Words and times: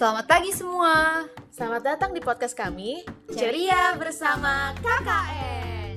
Selamat 0.00 0.24
pagi 0.24 0.48
semua. 0.48 1.28
Selamat 1.52 1.84
datang 1.84 2.16
di 2.16 2.24
podcast 2.24 2.56
kami. 2.56 3.04
Ceria 3.36 3.92
bersama 4.00 4.72
KKN. 4.80 5.96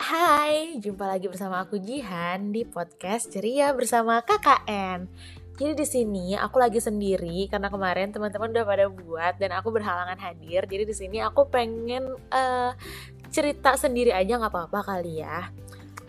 Hai, 0.00 0.80
jumpa 0.80 1.04
lagi 1.04 1.28
bersama 1.28 1.60
aku 1.60 1.76
Jihan 1.76 2.48
di 2.48 2.64
podcast 2.64 3.28
Ceria 3.28 3.76
bersama 3.76 4.24
KKN. 4.24 5.04
Jadi 5.60 5.72
di 5.76 5.84
sini 5.84 6.32
aku 6.32 6.56
lagi 6.56 6.80
sendiri 6.80 7.52
karena 7.52 7.68
kemarin 7.68 8.08
teman-teman 8.08 8.56
udah 8.56 8.64
pada 8.64 8.88
buat 8.88 9.36
dan 9.36 9.52
aku 9.52 9.68
berhalangan 9.68 10.16
hadir. 10.16 10.64
Jadi 10.64 10.88
di 10.88 10.96
sini 10.96 11.20
aku 11.20 11.52
pengen 11.52 12.08
uh, 12.32 12.72
cerita 13.28 13.76
sendiri 13.76 14.16
aja 14.16 14.40
nggak 14.40 14.48
apa-apa 14.48 14.80
kali 14.96 15.20
ya. 15.20 15.52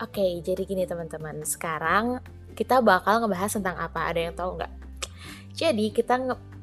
Oke, 0.00 0.40
jadi 0.40 0.64
gini 0.64 0.88
teman-teman. 0.88 1.44
Sekarang 1.44 2.24
kita 2.56 2.80
bakal 2.80 3.20
ngebahas 3.20 3.52
tentang 3.52 3.76
apa? 3.76 4.08
Ada 4.08 4.20
yang 4.26 4.34
tahu 4.34 4.50
nggak? 4.56 4.72
Jadi 5.52 5.92
kita 5.92 6.16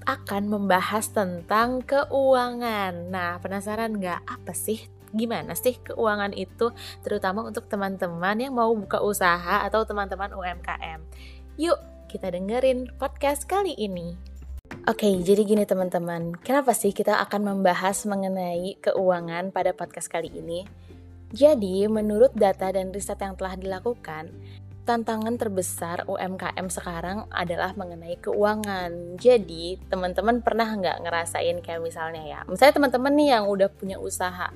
akan 0.03 0.43
membahas 0.49 1.13
tentang 1.13 1.85
keuangan. 1.85 3.13
Nah, 3.13 3.37
penasaran 3.39 3.95
nggak 4.01 4.25
apa 4.25 4.51
sih? 4.57 4.89
Gimana 5.13 5.53
sih 5.53 5.77
keuangan 5.77 6.33
itu? 6.33 6.73
Terutama 7.05 7.45
untuk 7.45 7.69
teman-teman 7.69 8.35
yang 8.41 8.57
mau 8.57 8.73
buka 8.73 8.99
usaha 9.05 9.61
atau 9.61 9.85
teman-teman 9.85 10.33
UMKM. 10.33 10.99
Yuk, 11.61 11.77
kita 12.09 12.33
dengerin 12.33 12.89
podcast 12.97 13.45
kali 13.45 13.77
ini. 13.77 14.33
Oke, 14.89 15.07
jadi 15.21 15.45
gini 15.45 15.63
teman-teman, 15.69 16.33
kenapa 16.41 16.73
sih 16.73 16.91
kita 16.91 17.21
akan 17.23 17.55
membahas 17.55 18.03
mengenai 18.09 18.81
keuangan 18.81 19.53
pada 19.53 19.71
podcast 19.71 20.09
kali 20.09 20.33
ini? 20.33 20.65
Jadi, 21.33 21.85
menurut 21.87 22.33
data 22.33 22.73
dan 22.73 22.93
riset 22.93 23.17
yang 23.21 23.37
telah 23.37 23.57
dilakukan, 23.57 24.33
tantangan 24.83 25.39
terbesar 25.39 26.03
UMKM 26.11 26.67
sekarang 26.67 27.23
adalah 27.31 27.71
mengenai 27.75 28.19
keuangan. 28.19 29.15
Jadi, 29.15 29.79
teman-teman 29.87 30.43
pernah 30.43 30.67
nggak 30.67 31.07
ngerasain 31.07 31.63
kayak 31.63 31.79
misalnya 31.79 32.23
ya, 32.23 32.39
misalnya 32.45 32.75
teman-teman 32.75 33.13
nih 33.15 33.29
yang 33.39 33.45
udah 33.47 33.71
punya 33.71 33.95
usaha, 33.95 34.51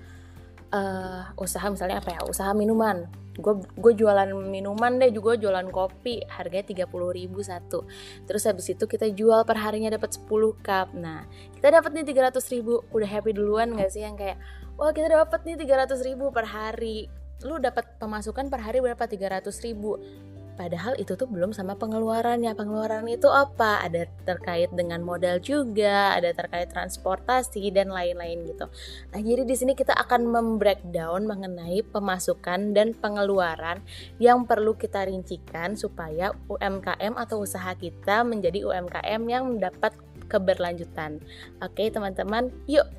uh, 0.76 1.24
usaha 1.40 1.66
misalnya 1.72 2.04
apa 2.04 2.20
ya, 2.20 2.22
usaha 2.28 2.52
minuman. 2.52 3.08
Gue 3.78 3.94
jualan 3.94 4.34
minuman 4.34 4.98
deh, 4.98 5.14
juga 5.14 5.38
jualan 5.38 5.70
kopi, 5.70 6.26
harganya 6.26 6.90
30 6.90 7.14
ribu 7.14 7.40
satu. 7.46 7.86
Terus 8.26 8.44
habis 8.50 8.66
itu 8.73 8.90
kita 8.90 9.14
jual 9.14 9.46
per 9.46 9.62
harinya 9.62 9.94
dapat 9.94 10.18
10 10.18 10.58
cup. 10.58 10.98
Nah, 10.98 11.22
kita 11.54 11.70
dapat 11.70 11.94
nih 11.94 12.34
300 12.34 12.42
ribu, 12.50 12.82
udah 12.90 13.06
happy 13.06 13.38
duluan 13.38 13.78
nggak 13.78 13.94
sih 13.94 14.02
yang 14.02 14.18
kayak 14.18 14.42
wah 14.73 14.90
kita 14.90 15.10
dapat 15.10 15.42
nih 15.46 15.58
300 15.58 16.02
ribu 16.02 16.34
per 16.34 16.50
hari 16.50 17.10
lu 17.46 17.62
dapat 17.62 18.00
pemasukan 18.02 18.50
per 18.50 18.66
hari 18.66 18.82
berapa 18.82 19.06
300 19.06 19.46
ribu 19.66 20.02
Padahal 20.58 20.98
itu 20.98 21.14
tuh 21.14 21.30
belum 21.30 21.54
sama 21.54 21.78
pengeluarannya. 21.78 22.58
Pengeluaran 22.58 23.06
itu 23.06 23.30
apa? 23.30 23.78
Ada 23.86 24.10
terkait 24.26 24.74
dengan 24.74 25.06
modal 25.06 25.38
juga, 25.38 26.18
ada 26.18 26.34
terkait 26.34 26.74
transportasi 26.74 27.70
dan 27.70 27.94
lain-lain 27.94 28.42
gitu. 28.50 28.66
Nah, 29.14 29.22
jadi 29.22 29.46
di 29.46 29.54
sini 29.54 29.78
kita 29.78 29.94
akan 29.94 30.26
membreakdown 30.34 31.30
mengenai 31.30 31.86
pemasukan 31.86 32.74
dan 32.74 32.98
pengeluaran 32.98 33.86
yang 34.18 34.50
perlu 34.50 34.74
kita 34.74 35.06
rincikan 35.06 35.78
supaya 35.78 36.34
UMKM 36.50 37.14
atau 37.14 37.46
usaha 37.46 37.70
kita 37.78 38.26
menjadi 38.26 38.66
UMKM 38.66 39.22
yang 39.30 39.46
mendapat 39.46 39.94
keberlanjutan. 40.26 41.22
Oke, 41.62 41.94
teman-teman, 41.94 42.50
yuk 42.66 42.90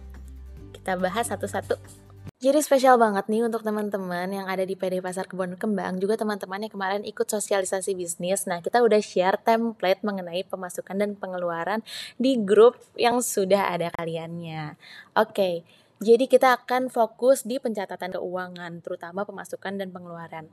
kita 0.78 0.94
bahas 0.94 1.26
satu-satu. 1.26 2.07
Jadi 2.36 2.60
spesial 2.60 3.00
banget 3.00 3.26
nih 3.26 3.48
untuk 3.48 3.64
teman-teman 3.64 4.28
yang 4.28 4.46
ada 4.46 4.62
di 4.62 4.76
PD 4.76 5.00
Pasar 5.00 5.24
Kebun 5.24 5.56
Kembang, 5.56 5.96
juga 5.96 6.20
teman-teman 6.20 6.68
yang 6.68 6.72
kemarin 6.72 7.02
ikut 7.02 7.24
sosialisasi 7.24 7.96
bisnis. 7.96 8.44
Nah, 8.44 8.60
kita 8.60 8.84
udah 8.84 9.00
share 9.00 9.40
template 9.40 10.04
mengenai 10.04 10.44
pemasukan 10.44 10.94
dan 10.94 11.16
pengeluaran 11.16 11.80
di 12.20 12.38
grup 12.38 12.78
yang 12.94 13.24
sudah 13.24 13.72
ada 13.72 13.88
kaliannya. 13.96 14.78
Oke, 15.18 15.64
jadi 15.98 16.30
kita 16.30 16.62
akan 16.62 16.94
fokus 16.94 17.42
di 17.42 17.58
pencatatan 17.58 18.14
keuangan, 18.14 18.86
terutama 18.86 19.26
pemasukan 19.26 19.74
dan 19.74 19.90
pengeluaran. 19.90 20.46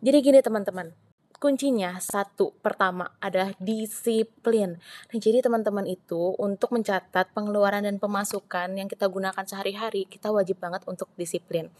Jadi 0.00 0.16
gini 0.24 0.40
teman-teman, 0.40 0.96
kuncinya 1.40 1.96
satu 1.96 2.52
pertama 2.60 3.16
adalah 3.16 3.56
disiplin. 3.56 4.76
Nah, 5.08 5.18
jadi 5.18 5.40
teman-teman 5.40 5.88
itu 5.88 6.36
untuk 6.36 6.76
mencatat 6.76 7.32
pengeluaran 7.32 7.88
dan 7.88 7.96
pemasukan 7.96 8.76
yang 8.76 8.86
kita 8.86 9.08
gunakan 9.08 9.40
sehari-hari, 9.48 10.04
kita 10.04 10.28
wajib 10.28 10.60
banget 10.60 10.84
untuk 10.84 11.08
disiplin. 11.16 11.72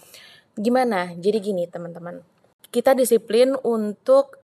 Gimana? 0.57 1.13
Jadi 1.21 1.39
gini, 1.45 1.69
teman-teman. 1.69 2.25
Kita 2.73 2.97
disiplin 2.97 3.53
untuk 3.61 4.41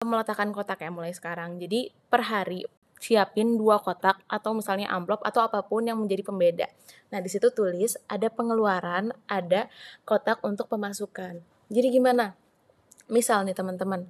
meletakkan 0.00 0.48
kotak 0.50 0.80
ya 0.80 0.88
mulai 0.88 1.12
sekarang. 1.12 1.60
Jadi 1.60 1.92
per 2.08 2.24
hari 2.24 2.64
siapin 2.96 3.60
dua 3.60 3.84
kotak 3.84 4.24
atau 4.24 4.56
misalnya 4.56 4.88
amplop 4.88 5.20
atau 5.28 5.44
apa 5.44 5.60
pun 5.60 5.84
yang 5.84 6.00
menjadi 6.00 6.24
pembeda. 6.24 6.66
Nah, 7.12 7.20
di 7.20 7.28
situ 7.28 7.52
tulis 7.52 8.00
ada 8.08 8.32
pengeluaran, 8.32 9.12
ada 9.28 9.68
kotak 10.08 10.40
untuk 10.40 10.72
pemasukan. 10.72 11.44
Jadi 11.68 11.88
gimana? 11.92 12.43
Misal 13.08 13.44
nih 13.44 13.52
teman-teman, 13.52 14.08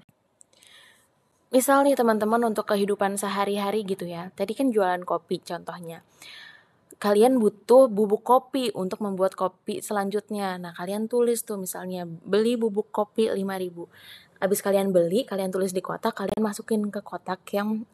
misal 1.54 1.86
nih 1.86 1.94
teman-teman 1.94 2.42
untuk 2.50 2.66
kehidupan 2.66 3.14
sehari-hari 3.14 3.86
gitu 3.86 4.06
ya. 4.06 4.34
Tadi 4.34 4.58
kan 4.58 4.74
jualan 4.74 5.02
kopi 5.06 5.38
contohnya. 5.42 6.02
Kalian 6.98 7.36
butuh 7.42 7.90
bubuk 7.90 8.22
kopi 8.22 8.70
untuk 8.74 9.02
membuat 9.02 9.38
kopi 9.38 9.78
selanjutnya. 9.82 10.56
Nah, 10.56 10.72
kalian 10.72 11.10
tulis 11.10 11.42
tuh 11.42 11.58
misalnya 11.58 12.06
beli 12.06 12.54
bubuk 12.58 12.90
kopi 12.94 13.28
5000. 13.28 13.86
Habis 14.42 14.60
kalian 14.62 14.90
beli, 14.90 15.22
kalian 15.22 15.54
tulis 15.54 15.70
di 15.70 15.82
kotak, 15.82 16.14
kalian 16.16 16.42
masukin 16.42 16.90
ke 16.90 17.02
kotak 17.02 17.44
yang 17.54 17.86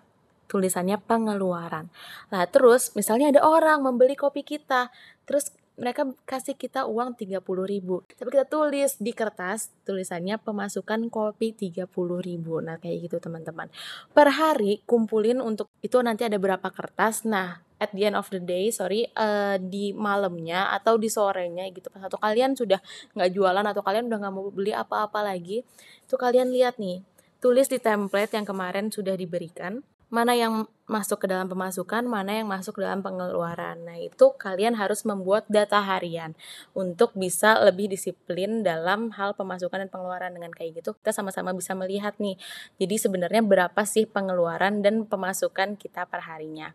tulisannya 0.51 0.99
pengeluaran. 0.99 1.87
Nah, 2.35 2.43
terus 2.51 2.91
misalnya 2.99 3.31
ada 3.31 3.47
orang 3.47 3.87
membeli 3.87 4.19
kopi 4.19 4.43
kita, 4.43 4.91
terus 5.23 5.55
mereka 5.81 6.05
kasih 6.29 6.61
kita 6.61 6.85
uang 6.85 7.17
30 7.17 7.41
ribu. 7.65 8.05
Tapi 8.05 8.29
kita 8.29 8.45
tulis 8.45 9.01
di 9.01 9.17
kertas 9.17 9.73
tulisannya 9.89 10.37
pemasukan 10.37 11.09
kopi 11.09 11.57
30 11.57 11.89
ribu. 12.21 12.61
Nah 12.61 12.77
kayak 12.77 13.09
gitu 13.09 13.17
teman-teman. 13.17 13.73
Per 14.13 14.29
hari 14.29 14.85
kumpulin 14.85 15.41
untuk 15.41 15.73
itu 15.81 15.97
nanti 16.05 16.29
ada 16.29 16.37
berapa 16.37 16.69
kertas. 16.69 17.25
Nah 17.25 17.65
at 17.81 17.97
the 17.97 18.05
end 18.05 18.15
of 18.21 18.29
the 18.29 18.37
day 18.37 18.69
sorry 18.69 19.09
uh, 19.17 19.57
di 19.57 19.97
malamnya 19.97 20.69
atau 20.77 21.01
di 21.01 21.09
sorenya 21.09 21.65
gitu. 21.73 21.89
Pas 21.89 22.05
satu 22.05 22.21
kalian 22.21 22.53
sudah 22.53 22.79
nggak 23.17 23.33
jualan 23.33 23.65
atau 23.65 23.81
kalian 23.81 24.13
udah 24.13 24.19
nggak 24.21 24.35
mau 24.37 24.53
beli 24.53 24.77
apa-apa 24.77 25.25
lagi 25.25 25.65
itu 26.05 26.15
kalian 26.21 26.53
lihat 26.53 26.77
nih 26.77 27.01
tulis 27.41 27.73
di 27.73 27.81
template 27.81 28.37
yang 28.37 28.45
kemarin 28.45 28.93
sudah 28.93 29.17
diberikan 29.17 29.81
mana 30.11 30.35
yang 30.35 30.67
masuk 30.91 31.23
ke 31.23 31.27
dalam 31.31 31.47
pemasukan, 31.47 32.03
mana 32.03 32.43
yang 32.43 32.51
masuk 32.51 32.77
ke 32.77 32.81
dalam 32.83 32.99
pengeluaran. 32.99 33.79
Nah, 33.87 33.95
itu 33.95 34.35
kalian 34.35 34.75
harus 34.75 35.07
membuat 35.07 35.47
data 35.47 35.79
harian 35.79 36.35
untuk 36.75 37.15
bisa 37.15 37.63
lebih 37.63 37.87
disiplin 37.87 38.67
dalam 38.67 39.15
hal 39.15 39.39
pemasukan 39.39 39.87
dan 39.87 39.89
pengeluaran 39.89 40.35
dengan 40.35 40.51
kayak 40.51 40.83
gitu. 40.83 40.99
Kita 40.99 41.15
sama-sama 41.15 41.55
bisa 41.55 41.79
melihat 41.79 42.19
nih. 42.19 42.35
Jadi 42.83 42.99
sebenarnya 42.99 43.41
berapa 43.47 43.83
sih 43.87 44.11
pengeluaran 44.11 44.83
dan 44.83 45.07
pemasukan 45.07 45.79
kita 45.79 46.11
per 46.11 46.27
harinya. 46.27 46.75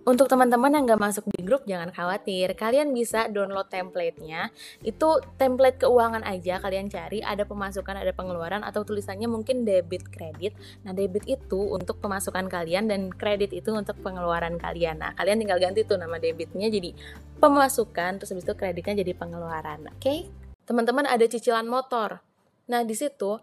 Untuk 0.00 0.32
teman-teman 0.32 0.72
yang 0.72 0.88
gak 0.88 1.02
masuk 1.02 1.24
di 1.28 1.44
grup, 1.44 1.68
jangan 1.68 1.92
khawatir. 1.92 2.56
Kalian 2.56 2.88
bisa 2.96 3.28
download 3.28 3.68
templatenya. 3.68 4.48
Itu 4.80 5.20
template 5.36 5.84
keuangan 5.84 6.24
aja 6.24 6.56
kalian 6.56 6.88
cari. 6.88 7.20
Ada 7.20 7.44
pemasukan, 7.44 8.00
ada 8.00 8.08
pengeluaran, 8.16 8.64
atau 8.64 8.80
tulisannya 8.80 9.28
mungkin 9.28 9.68
debit 9.68 10.08
kredit. 10.08 10.56
Nah, 10.88 10.96
debit 10.96 11.28
itu 11.28 11.60
untuk 11.76 12.00
pemasukan 12.00 12.48
kalian 12.48 12.88
dan 12.88 13.12
kredit 13.12 13.52
itu 13.52 13.76
untuk 13.76 14.00
pengeluaran 14.00 14.56
kalian. 14.56 15.04
Nah, 15.04 15.12
kalian 15.12 15.36
tinggal 15.36 15.60
ganti 15.60 15.84
tuh 15.84 16.00
nama 16.00 16.16
debitnya 16.16 16.72
jadi 16.72 16.96
pemasukan, 17.36 18.24
terus 18.24 18.32
habis 18.32 18.48
itu 18.48 18.56
kreditnya 18.56 19.04
jadi 19.04 19.12
pengeluaran. 19.12 19.84
Oke? 19.84 20.00
Okay? 20.00 20.18
Teman-teman 20.64 21.04
ada 21.04 21.28
cicilan 21.28 21.68
motor. 21.68 22.24
Nah, 22.72 22.86
di 22.86 22.94
situ 22.96 23.36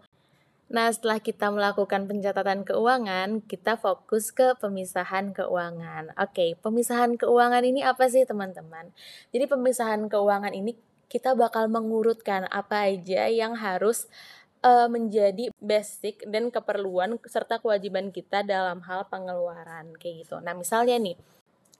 Nah, 0.68 0.92
setelah 0.92 1.16
kita 1.16 1.48
melakukan 1.48 2.04
pencatatan 2.04 2.60
keuangan, 2.60 3.40
kita 3.48 3.80
fokus 3.80 4.28
ke 4.28 4.52
pemisahan 4.60 5.32
keuangan. 5.32 6.12
Oke, 6.20 6.60
pemisahan 6.60 7.16
keuangan 7.16 7.64
ini 7.64 7.80
apa 7.80 8.04
sih, 8.12 8.28
teman-teman? 8.28 8.92
Jadi, 9.32 9.48
pemisahan 9.48 10.12
keuangan 10.12 10.52
ini 10.52 10.76
kita 11.08 11.32
bakal 11.32 11.72
mengurutkan 11.72 12.44
apa 12.52 12.92
aja 12.92 13.32
yang 13.32 13.56
harus 13.56 14.12
uh, 14.60 14.92
menjadi 14.92 15.48
basic 15.56 16.28
dan 16.28 16.52
keperluan 16.52 17.16
serta 17.24 17.64
kewajiban 17.64 18.12
kita 18.12 18.44
dalam 18.44 18.84
hal 18.84 19.08
pengeluaran 19.08 19.96
kayak 19.96 20.28
gitu. 20.28 20.36
Nah, 20.44 20.52
misalnya 20.52 21.00
nih, 21.00 21.16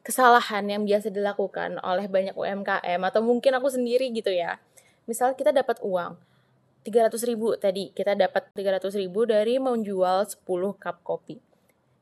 kesalahan 0.00 0.64
yang 0.64 0.88
biasa 0.88 1.12
dilakukan 1.12 1.76
oleh 1.84 2.08
banyak 2.08 2.32
UMKM 2.32 3.00
atau 3.04 3.20
mungkin 3.20 3.52
aku 3.52 3.68
sendiri 3.68 4.08
gitu 4.16 4.32
ya. 4.32 4.56
Misal 5.04 5.36
kita 5.36 5.52
dapat 5.52 5.76
uang, 5.84 6.16
300 6.88 7.20
ribu 7.28 7.52
tadi. 7.60 7.92
Kita 7.92 8.16
dapat 8.16 8.48
300 8.56 8.96
ribu 8.96 9.28
dari 9.28 9.60
menjual 9.60 10.24
10 10.24 10.40
cup 10.80 11.04
kopi. 11.04 11.36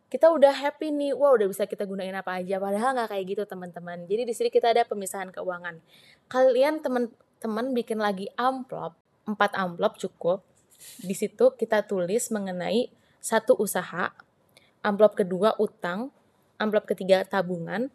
Kita 0.06 0.30
udah 0.30 0.54
happy 0.54 0.94
nih 0.94 1.10
wow 1.18 1.34
udah 1.34 1.50
bisa 1.50 1.66
kita 1.66 1.82
gunain 1.82 2.14
apa 2.14 2.38
aja 2.38 2.62
padahal 2.62 2.94
nggak 2.94 3.10
kayak 3.10 3.24
gitu 3.26 3.42
teman-teman. 3.42 4.06
Jadi 4.06 4.22
di 4.22 4.34
sini 4.38 4.48
kita 4.54 4.70
ada 4.70 4.86
pemisahan 4.86 5.34
keuangan. 5.34 5.82
Kalian 6.30 6.78
teman-teman 6.78 7.74
bikin 7.74 7.98
lagi 7.98 8.30
amplop 8.38 8.94
4 9.26 9.34
amplop 9.58 9.98
cukup. 9.98 10.46
Di 11.02 11.18
situ 11.18 11.50
kita 11.58 11.82
tulis 11.82 12.30
mengenai 12.30 12.86
satu 13.18 13.58
usaha, 13.58 14.14
amplop 14.86 15.18
kedua 15.18 15.58
utang, 15.58 16.14
amplop 16.62 16.86
ketiga 16.86 17.26
tabungan, 17.26 17.90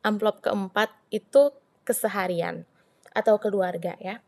amplop 0.00 0.40
keempat 0.40 0.88
itu 1.12 1.52
keseharian 1.84 2.64
atau 3.12 3.36
keluarga 3.36 3.92
ya. 4.00 4.24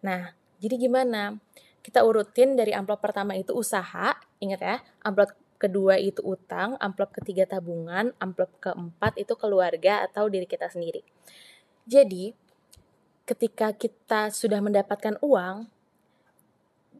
Nah, 0.00 0.32
jadi 0.62 0.74
gimana? 0.80 1.36
Kita 1.84 2.02
urutin 2.02 2.58
dari 2.58 2.74
amplop 2.74 2.98
pertama 2.98 3.38
itu 3.38 3.54
usaha, 3.54 4.18
ingat 4.42 4.60
ya, 4.60 4.76
amplop 5.06 5.36
kedua 5.56 5.96
itu 5.96 6.20
utang, 6.24 6.76
amplop 6.82 7.14
ketiga 7.16 7.48
tabungan, 7.48 8.12
amplop 8.20 8.52
keempat 8.60 9.16
itu 9.16 9.32
keluarga 9.38 10.04
atau 10.04 10.28
diri 10.28 10.44
kita 10.44 10.68
sendiri. 10.68 11.06
Jadi, 11.86 12.34
ketika 13.26 13.70
kita 13.72 14.34
sudah 14.34 14.58
mendapatkan 14.58 15.16
uang, 15.22 15.70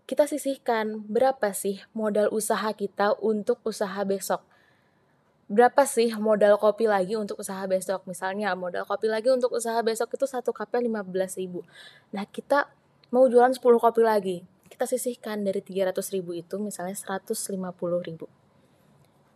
kita 0.06 0.30
sisihkan 0.30 1.02
berapa 1.10 1.50
sih 1.50 1.82
modal 1.90 2.30
usaha 2.30 2.70
kita 2.70 3.18
untuk 3.18 3.58
usaha 3.66 3.98
besok. 4.06 4.38
Berapa 5.50 5.82
sih 5.86 6.14
modal 6.14 6.58
kopi 6.58 6.86
lagi 6.86 7.18
untuk 7.18 7.42
usaha 7.42 7.62
besok? 7.66 8.06
Misalnya 8.06 8.54
modal 8.54 8.86
kopi 8.86 9.10
lagi 9.10 9.30
untuk 9.30 9.54
usaha 9.54 9.78
besok 9.82 10.14
itu 10.14 10.26
satu 10.26 10.54
cupnya 10.54 11.02
15 11.02 11.42
ribu. 11.42 11.66
Nah 12.14 12.22
kita 12.26 12.70
mau 13.10 13.26
jualan 13.30 13.54
10 13.54 13.60
kopi 13.60 14.02
lagi. 14.02 14.36
Kita 14.66 14.84
sisihkan 14.84 15.46
dari 15.46 15.62
300 15.62 15.94
ribu 16.14 16.36
itu 16.36 16.58
misalnya 16.58 16.94
150 16.94 17.32
ribu. 18.02 18.26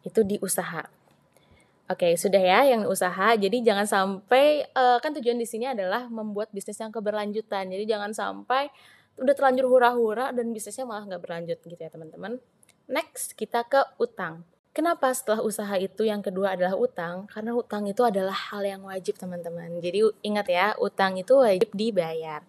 Itu 0.02 0.20
di 0.26 0.36
usaha. 0.42 0.84
Oke, 1.90 2.14
sudah 2.14 2.38
ya 2.38 2.70
yang 2.70 2.86
usaha. 2.86 3.34
Jadi 3.34 3.66
jangan 3.66 3.82
sampai 3.82 4.62
uh, 4.78 5.02
kan 5.02 5.10
tujuan 5.10 5.34
di 5.34 5.46
sini 5.46 5.66
adalah 5.66 6.06
membuat 6.06 6.54
bisnis 6.54 6.78
yang 6.78 6.94
keberlanjutan. 6.94 7.66
Jadi 7.66 7.82
jangan 7.82 8.14
sampai 8.14 8.70
udah 9.18 9.34
terlanjur 9.34 9.66
hura-hura 9.66 10.30
dan 10.30 10.54
bisnisnya 10.54 10.86
malah 10.86 11.04
nggak 11.10 11.22
berlanjut 11.22 11.58
gitu 11.58 11.80
ya 11.82 11.90
teman-teman. 11.90 12.38
Next 12.86 13.34
kita 13.34 13.66
ke 13.66 13.82
utang. 13.98 14.46
Kenapa 14.70 15.10
setelah 15.10 15.42
usaha 15.42 15.74
itu 15.82 16.06
yang 16.06 16.22
kedua 16.22 16.54
adalah 16.54 16.78
utang? 16.78 17.26
Karena 17.26 17.58
utang 17.58 17.90
itu 17.90 18.06
adalah 18.06 18.34
hal 18.34 18.62
yang 18.62 18.86
wajib 18.86 19.18
teman-teman. 19.18 19.82
Jadi 19.82 20.06
ingat 20.22 20.46
ya, 20.46 20.66
utang 20.78 21.18
itu 21.18 21.42
wajib 21.42 21.74
dibayar. 21.74 22.46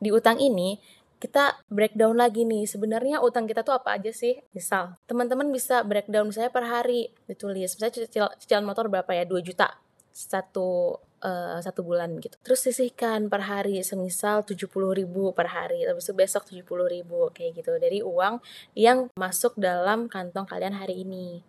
Di 0.00 0.10
utang 0.10 0.40
ini 0.40 0.80
kita 1.20 1.60
breakdown 1.68 2.16
lagi 2.16 2.48
nih. 2.48 2.64
Sebenarnya 2.64 3.20
utang 3.20 3.44
kita 3.44 3.60
tuh 3.60 3.76
apa 3.76 4.00
aja 4.00 4.08
sih? 4.10 4.40
Misal 4.56 4.96
teman-teman 5.04 5.52
bisa 5.52 5.84
breakdown 5.84 6.32
misalnya 6.32 6.50
per 6.50 6.64
hari 6.64 7.12
ditulis. 7.28 7.76
Misalnya 7.76 7.94
cicilan, 7.94 8.32
cicilan 8.40 8.64
motor 8.64 8.88
berapa 8.88 9.12
ya? 9.12 9.28
2 9.28 9.44
juta 9.44 9.68
satu 10.10 10.98
uh, 11.22 11.58
satu 11.60 11.80
bulan 11.84 12.18
gitu. 12.18 12.36
Terus 12.40 12.60
sisihkan 12.64 13.28
per 13.28 13.44
hari 13.46 13.80
semisal 13.84 14.42
70 14.42 14.66
ribu 14.96 15.30
per 15.36 15.52
hari, 15.52 15.86
itu 15.86 16.12
besok 16.16 16.48
70 16.48 16.66
ribu 16.88 17.30
kayak 17.30 17.60
gitu. 17.60 17.76
Dari 17.76 18.00
uang 18.00 18.40
yang 18.74 19.12
masuk 19.14 19.54
dalam 19.60 20.08
kantong 20.08 20.48
kalian 20.48 20.74
hari 20.76 21.04
ini. 21.04 21.44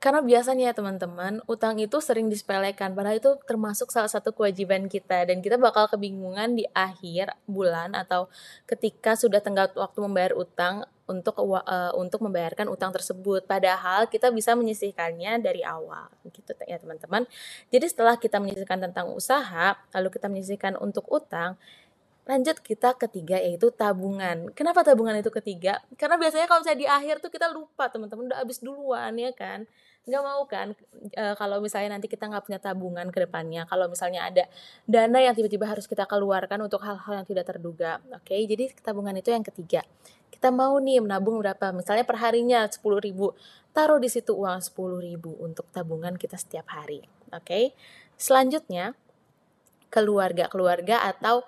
Karena 0.00 0.24
biasanya 0.24 0.72
ya 0.72 0.74
teman-teman, 0.74 1.44
utang 1.44 1.76
itu 1.76 2.00
sering 2.00 2.32
disepelekan, 2.32 2.96
padahal 2.96 3.20
itu 3.20 3.36
termasuk 3.44 3.92
salah 3.92 4.08
satu 4.08 4.32
kewajiban 4.32 4.88
kita 4.88 5.28
dan 5.28 5.44
kita 5.44 5.60
bakal 5.60 5.92
kebingungan 5.92 6.56
di 6.56 6.64
akhir 6.72 7.36
bulan 7.44 7.92
atau 7.92 8.32
ketika 8.64 9.12
sudah 9.12 9.44
tenggat 9.44 9.76
waktu 9.76 10.00
membayar 10.00 10.32
utang 10.32 10.88
untuk 11.04 11.36
uh, 11.36 11.92
untuk 12.00 12.24
membayarkan 12.24 12.72
utang 12.72 12.96
tersebut. 12.96 13.44
Padahal 13.44 14.08
kita 14.08 14.32
bisa 14.32 14.56
menyisihkannya 14.56 15.36
dari 15.44 15.60
awal, 15.60 16.08
gitu 16.32 16.48
ya 16.64 16.80
teman-teman. 16.80 17.28
Jadi 17.68 17.84
setelah 17.84 18.16
kita 18.16 18.40
menyisihkan 18.40 18.80
tentang 18.80 19.12
usaha, 19.12 19.76
lalu 19.92 20.08
kita 20.16 20.32
menyisihkan 20.32 20.80
untuk 20.80 21.04
utang, 21.12 21.60
lanjut 22.24 22.56
kita 22.64 22.96
ketiga 22.96 23.36
yaitu 23.36 23.68
tabungan. 23.68 24.48
Kenapa 24.56 24.80
tabungan 24.80 25.20
itu 25.20 25.28
ketiga? 25.28 25.84
Karena 26.00 26.16
biasanya 26.16 26.48
kalau 26.48 26.64
misalnya 26.64 26.80
di 26.80 26.88
akhir 26.88 27.20
tuh 27.20 27.28
kita 27.28 27.52
lupa 27.52 27.92
teman-teman 27.92 28.32
udah 28.32 28.40
habis 28.40 28.64
duluan 28.64 29.12
ya 29.20 29.36
kan 29.36 29.68
nggak 30.08 30.24
mau 30.24 30.42
kan 30.48 30.72
e, 31.12 31.24
kalau 31.36 31.60
misalnya 31.60 31.96
nanti 31.96 32.08
kita 32.08 32.24
nggak 32.24 32.48
punya 32.48 32.56
tabungan 32.56 33.12
ke 33.12 33.28
depannya 33.28 33.68
kalau 33.68 33.84
misalnya 33.86 34.24
ada 34.24 34.48
dana 34.88 35.20
yang 35.20 35.36
tiba-tiba 35.36 35.68
harus 35.68 35.84
kita 35.84 36.08
keluarkan 36.08 36.56
untuk 36.64 36.80
hal-hal 36.80 37.20
yang 37.20 37.26
tidak 37.28 37.44
terduga 37.52 38.00
oke 38.08 38.24
okay? 38.24 38.48
jadi 38.48 38.72
tabungan 38.80 39.12
itu 39.20 39.28
yang 39.28 39.44
ketiga 39.44 39.84
kita 40.32 40.48
mau 40.48 40.80
nih 40.80 41.04
menabung 41.04 41.36
berapa 41.44 41.76
misalnya 41.76 42.08
perharinya 42.08 42.64
sepuluh 42.72 42.96
ribu 42.96 43.36
taruh 43.76 44.00
di 44.00 44.08
situ 44.08 44.32
uang 44.32 44.64
sepuluh 44.64 45.04
ribu 45.04 45.36
untuk 45.36 45.68
tabungan 45.68 46.16
kita 46.16 46.40
setiap 46.40 46.72
hari 46.72 47.04
oke 47.36 47.44
okay? 47.44 47.76
selanjutnya 48.16 48.96
keluarga 49.92 50.48
keluarga 50.48 51.04
atau 51.04 51.44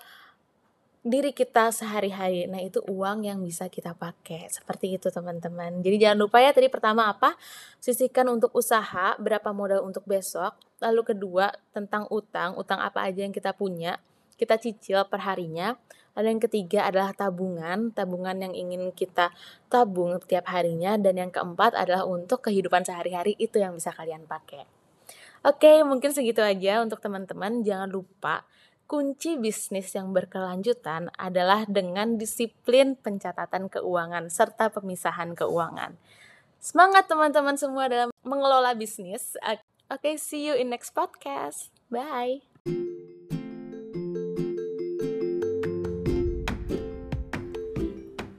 diri 1.02 1.34
kita 1.34 1.74
sehari-hari. 1.74 2.46
Nah, 2.46 2.62
itu 2.62 2.78
uang 2.86 3.26
yang 3.26 3.42
bisa 3.42 3.66
kita 3.66 3.90
pakai. 3.98 4.46
Seperti 4.46 4.94
itu, 4.94 5.10
teman-teman. 5.10 5.82
Jadi 5.82 5.98
jangan 5.98 6.18
lupa 6.22 6.38
ya 6.38 6.54
tadi 6.54 6.70
pertama 6.70 7.10
apa? 7.10 7.34
Sisihkan 7.82 8.30
untuk 8.30 8.54
usaha, 8.54 9.18
berapa 9.18 9.50
modal 9.50 9.82
untuk 9.82 10.06
besok. 10.06 10.54
Lalu 10.78 11.14
kedua, 11.14 11.50
tentang 11.74 12.06
utang, 12.14 12.54
utang 12.54 12.78
apa 12.78 13.02
aja 13.10 13.26
yang 13.26 13.34
kita 13.34 13.50
punya. 13.50 13.98
Kita 14.38 14.62
cicil 14.62 15.02
perharinya. 15.10 15.74
Lalu 16.14 16.26
yang 16.38 16.42
ketiga 16.42 16.80
adalah 16.86 17.10
tabungan, 17.10 17.90
tabungan 17.90 18.38
yang 18.38 18.54
ingin 18.54 18.94
kita 18.94 19.34
tabung 19.66 20.14
tiap 20.22 20.46
harinya. 20.54 20.94
Dan 20.94 21.18
yang 21.18 21.30
keempat 21.34 21.74
adalah 21.74 22.06
untuk 22.06 22.46
kehidupan 22.46 22.86
sehari-hari 22.86 23.34
itu 23.42 23.58
yang 23.58 23.74
bisa 23.74 23.90
kalian 23.90 24.22
pakai. 24.30 24.70
Oke, 25.42 25.82
mungkin 25.82 26.14
segitu 26.14 26.38
aja 26.38 26.78
untuk 26.78 27.02
teman-teman. 27.02 27.66
Jangan 27.66 27.90
lupa 27.90 28.46
kunci 28.92 29.40
bisnis 29.40 29.96
yang 29.96 30.12
berkelanjutan 30.12 31.08
adalah 31.16 31.64
dengan 31.64 32.20
disiplin 32.20 32.92
pencatatan 32.92 33.72
keuangan 33.72 34.28
serta 34.28 34.68
pemisahan 34.68 35.32
keuangan. 35.32 35.96
Semangat 36.60 37.08
teman-teman 37.08 37.56
semua 37.56 37.88
dalam 37.88 38.12
mengelola 38.20 38.76
bisnis. 38.76 39.32
Oke, 39.40 39.64
okay, 39.88 40.14
see 40.20 40.44
you 40.44 40.52
in 40.52 40.68
next 40.68 40.92
podcast. 40.92 41.72
Bye. 41.88 42.44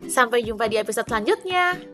Sampai 0.05 0.45
jumpa 0.45 0.69
di 0.69 0.77
episode 0.77 1.09
selanjutnya. 1.09 1.92